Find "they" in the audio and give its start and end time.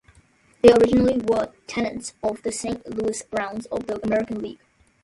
0.63-0.71